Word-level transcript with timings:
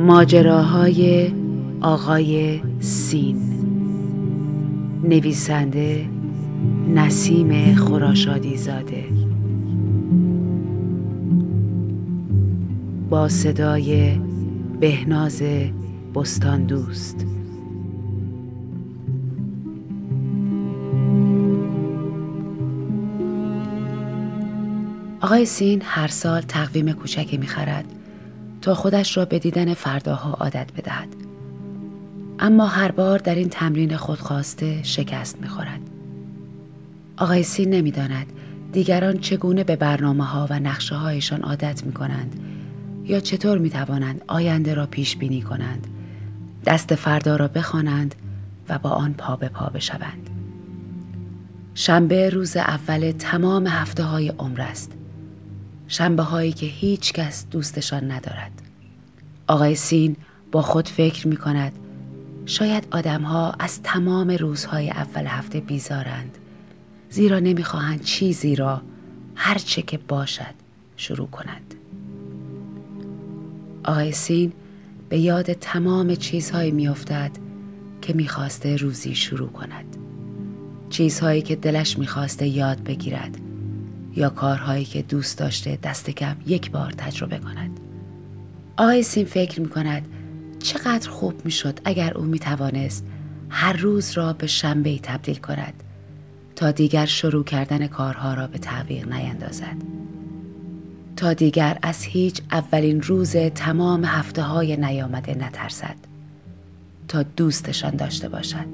ماجراهای 0.00 1.32
آقای 1.80 2.60
سین. 2.80 3.36
نویسنده 5.04 6.08
نسیم 6.94 7.74
خراشادی 7.74 8.56
زاده 8.56 9.04
با 13.10 13.28
صدای 13.28 14.20
بهناز 14.80 15.42
بستان 16.14 16.64
دوست 16.64 17.26
آقای 25.20 25.44
سین 25.44 25.82
هر 25.84 26.08
سال 26.08 26.40
تقویم 26.40 26.92
کوچکی 26.92 27.36
می‌خرد. 27.36 27.99
تا 28.62 28.74
خودش 28.74 29.16
را 29.16 29.24
به 29.24 29.38
دیدن 29.38 29.74
فرداها 29.74 30.30
عادت 30.32 30.72
بدهد. 30.72 31.08
اما 32.38 32.66
هر 32.66 32.90
بار 32.92 33.18
در 33.18 33.34
این 33.34 33.48
تمرین 33.48 33.96
خودخواسته 33.96 34.82
شکست 34.82 35.40
می‌خورد. 35.40 35.80
آقای 37.16 37.42
سین 37.42 37.70
نمی‌داند 37.70 38.26
دیگران 38.72 39.18
چگونه 39.18 39.64
به 39.64 39.76
برنامه 39.76 40.24
ها 40.24 40.46
و 40.50 40.60
نقشه 40.60 40.94
هایشان 40.94 41.40
عادت 41.40 41.84
می 41.84 41.92
کنند 41.92 42.40
یا 43.04 43.20
چطور 43.20 43.58
می 43.58 43.70
توانند 43.70 44.22
آینده 44.26 44.74
را 44.74 44.86
پیش 44.86 45.16
بینی 45.16 45.42
کنند 45.42 45.86
دست 46.66 46.94
فردا 46.94 47.36
را 47.36 47.48
بخوانند 47.48 48.14
و 48.68 48.78
با 48.78 48.90
آن 48.90 49.12
پا 49.12 49.36
به 49.36 49.48
پا 49.48 49.66
بشوند. 49.66 50.30
شنبه 51.74 52.30
روز 52.30 52.56
اول 52.56 53.12
تمام 53.18 53.66
هفته 53.66 54.02
های 54.02 54.28
عمر 54.28 54.60
است. 54.60 54.92
شنبه 55.92 56.22
هایی 56.22 56.52
که 56.52 56.66
هیچ 56.66 57.12
کس 57.12 57.46
دوستشان 57.50 58.10
ندارد. 58.10 58.62
آقای 59.46 59.74
سین 59.74 60.16
با 60.52 60.62
خود 60.62 60.88
فکر 60.88 61.28
می 61.28 61.36
کند 61.36 61.72
شاید 62.46 62.86
آدمها 62.90 63.54
از 63.58 63.82
تمام 63.82 64.30
روزهای 64.30 64.90
اول 64.90 65.26
هفته 65.26 65.60
بیزارند 65.60 66.38
زیرا 67.10 67.38
نمی‌خواهند 67.38 68.02
چیزی 68.02 68.56
را 68.56 68.82
هر 69.34 69.58
چه 69.58 69.82
که 69.82 69.98
باشد 69.98 70.54
شروع 70.96 71.28
کنند. 71.28 71.74
آقای 73.84 74.12
سین 74.12 74.52
به 75.08 75.18
یاد 75.18 75.52
تمام 75.52 76.14
چیزهایی 76.14 76.70
میافتد 76.70 77.30
که 78.02 78.12
می‌خواسته 78.12 78.76
روزی 78.76 79.14
شروع 79.14 79.48
کند. 79.48 79.96
چیزهایی 80.90 81.42
که 81.42 81.56
دلش 81.56 81.98
می‌خواسته 81.98 82.46
یاد 82.46 82.84
بگیرد. 82.84 83.49
یا 84.16 84.30
کارهایی 84.30 84.84
که 84.84 85.02
دوست 85.02 85.38
داشته 85.38 85.78
دست 85.82 86.10
کم 86.10 86.36
یک 86.46 86.70
بار 86.70 86.90
تجربه 86.90 87.38
کند. 87.38 87.80
آقای 88.76 89.02
سین 89.02 89.24
فکر 89.24 89.60
می 89.60 89.68
کند 89.68 90.08
چقدر 90.58 91.10
خوب 91.10 91.44
می 91.44 91.50
شد 91.50 91.78
اگر 91.84 92.14
او 92.14 92.24
می 92.24 92.38
توانست 92.38 93.06
هر 93.48 93.72
روز 93.72 94.12
را 94.12 94.32
به 94.32 94.46
شنبه 94.46 94.98
تبدیل 94.98 95.36
کند 95.36 95.74
تا 96.56 96.70
دیگر 96.70 97.06
شروع 97.06 97.44
کردن 97.44 97.86
کارها 97.86 98.34
را 98.34 98.46
به 98.46 98.58
تعویق 98.58 99.12
نیندازد. 99.12 99.76
تا 101.16 101.32
دیگر 101.32 101.78
از 101.82 102.04
هیچ 102.04 102.40
اولین 102.50 103.02
روز 103.02 103.36
تمام 103.36 104.04
هفته 104.04 104.42
های 104.42 104.76
نیامده 104.76 105.34
نترسد. 105.34 105.96
تا 107.08 107.22
دوستشان 107.22 107.96
داشته 107.96 108.28
باشد. 108.28 108.66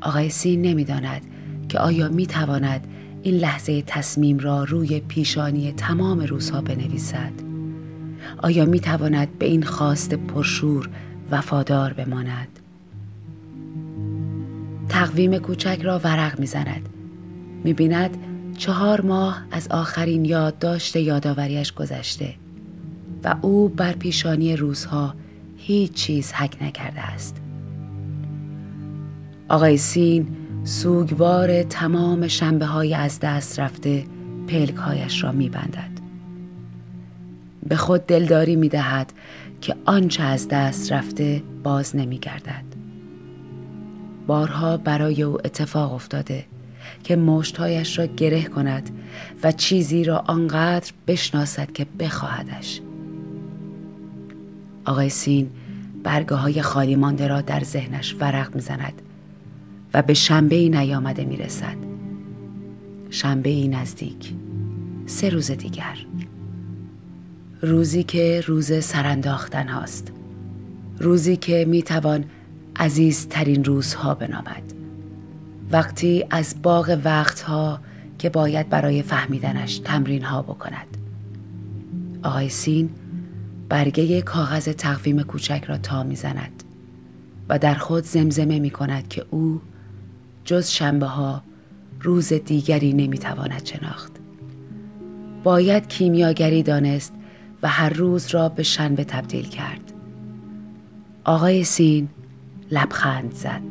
آقای 0.00 0.28
سین 0.28 0.62
نمی‌داند 0.62 1.22
که 1.68 1.78
آیا 1.78 2.08
می 2.08 2.26
تواند 2.26 2.86
این 3.26 3.34
لحظه 3.34 3.82
تصمیم 3.82 4.38
را 4.38 4.64
روی 4.64 5.00
پیشانی 5.00 5.72
تمام 5.72 6.20
روزها 6.20 6.60
بنویسد. 6.60 7.32
آیا 8.38 8.64
می 8.64 8.80
تواند 8.80 9.38
به 9.38 9.46
این 9.46 9.62
خواست 9.62 10.14
پرشور 10.14 10.88
وفادار 11.30 11.92
بماند؟ 11.92 12.48
تقویم 14.88 15.38
کوچک 15.38 15.78
را 15.82 16.00
ورق 16.04 16.40
می‌زند. 16.40 16.88
می‌بیند 17.64 18.16
چهار 18.58 19.00
ماه 19.00 19.46
از 19.50 19.68
آخرین 19.68 20.24
یادداشت 20.24 20.96
یادآوریش 20.96 21.72
گذشته 21.72 22.34
و 23.24 23.36
او 23.42 23.68
بر 23.68 23.92
پیشانی 23.92 24.56
روزها 24.56 25.14
هیچ 25.56 25.92
چیز 25.92 26.32
حک 26.32 26.56
نکرده 26.62 27.00
است. 27.00 27.36
آقای 29.48 29.76
سین 29.76 30.45
سوگوار 30.66 31.62
تمام 31.62 32.28
شنبه 32.28 32.66
های 32.66 32.94
از 32.94 33.20
دست 33.20 33.60
رفته 33.60 34.04
پلک 34.48 34.74
هایش 34.74 35.24
را 35.24 35.32
می 35.32 35.48
بندد. 35.48 35.90
به 37.68 37.76
خود 37.76 38.06
دلداری 38.06 38.56
می 38.56 38.68
دهد 38.68 39.12
که 39.60 39.76
آنچه 39.84 40.22
از 40.22 40.48
دست 40.48 40.92
رفته 40.92 41.42
باز 41.62 41.96
نمی 41.96 42.18
گردد. 42.18 42.64
بارها 44.26 44.76
برای 44.76 45.22
او 45.22 45.34
اتفاق 45.34 45.92
افتاده 45.92 46.44
که 47.04 47.16
مشتهایش 47.16 47.98
را 47.98 48.06
گره 48.06 48.42
کند 48.42 48.90
و 49.42 49.52
چیزی 49.52 50.04
را 50.04 50.24
آنقدر 50.26 50.92
بشناسد 51.06 51.72
که 51.72 51.86
بخواهدش. 51.98 52.80
آقای 54.84 55.08
سین 55.08 55.50
برگه 56.02 56.34
های 56.34 56.62
خالی 56.62 56.96
مانده 56.96 57.28
را 57.28 57.40
در 57.40 57.64
ذهنش 57.64 58.16
ورق 58.20 58.54
می‌زند 58.54 59.02
و 59.96 60.02
به 60.02 60.14
شنبه 60.14 60.56
ای 60.56 60.68
نیامده 60.68 61.24
می 61.24 61.36
رسد. 61.36 61.76
شنبه 63.10 63.50
ای 63.50 63.68
نزدیک. 63.68 64.34
سه 65.06 65.28
روز 65.28 65.50
دیگر. 65.50 65.96
روزی 67.62 68.02
که 68.02 68.42
روز 68.46 68.84
سرانداختن 68.84 69.68
هاست. 69.68 70.12
روزی 70.98 71.36
که 71.36 71.64
می 71.68 71.82
توان 71.82 72.24
عزیزترین 72.76 73.64
روزها 73.64 74.14
بنامد. 74.14 74.62
وقتی 75.72 76.24
از 76.30 76.54
باغ 76.62 77.00
وقتها 77.04 77.80
که 78.18 78.30
باید 78.30 78.68
برای 78.68 79.02
فهمیدنش 79.02 79.78
تمرین 79.78 80.24
ها 80.24 80.42
بکند. 80.42 80.96
آقای 82.22 82.48
سین 82.48 82.90
برگه 83.68 84.22
کاغذ 84.22 84.68
تقویم 84.68 85.22
کوچک 85.22 85.64
را 85.68 85.78
تا 85.78 86.02
می‌زند 86.02 86.62
و 87.48 87.58
در 87.58 87.74
خود 87.74 88.04
زمزمه 88.04 88.58
می 88.58 88.70
کند 88.70 89.08
که 89.08 89.24
او 89.30 89.60
جز 90.46 90.68
شنبه 90.68 91.06
ها 91.06 91.42
روز 92.00 92.32
دیگری 92.32 92.92
نمی‌تواند 92.92 93.66
شناخت. 93.66 94.12
باید 95.44 95.88
کیمیاگری 95.88 96.62
دانست 96.62 97.12
و 97.62 97.68
هر 97.68 97.88
روز 97.88 98.34
را 98.34 98.48
به 98.48 98.62
شنبه 98.62 99.04
تبدیل 99.04 99.48
کرد. 99.48 99.92
آقای 101.24 101.64
سین 101.64 102.08
لبخند 102.70 103.34
زد 103.34 103.62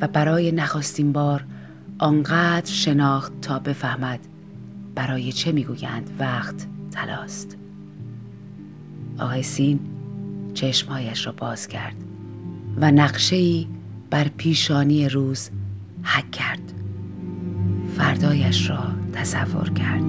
و 0.00 0.08
برای 0.08 0.52
نخستین 0.52 1.12
بار 1.12 1.44
آنقدر 1.98 2.70
شناخت 2.72 3.40
تا 3.40 3.58
بفهمد 3.58 4.20
برای 4.94 5.32
چه 5.32 5.52
می‌گویند 5.52 6.10
وقت 6.18 6.66
تلاست. 6.90 7.56
آقای 9.18 9.42
سین 9.42 9.80
چشمهایش 10.54 11.26
را 11.26 11.32
باز 11.32 11.68
کرد 11.68 11.96
و 12.76 12.90
نقشه 12.90 13.36
ای 13.36 13.66
بر 14.10 14.28
پیشانی 14.28 15.08
روز 15.08 15.50
حک 16.04 16.30
کرد. 16.30 16.72
فردایش 17.96 18.70
را 18.70 18.84
تصور 19.12 19.70
کرد. 19.70 20.02